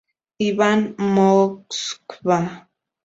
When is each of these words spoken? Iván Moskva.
Iván 0.47 0.81
Moskva. 1.13 2.37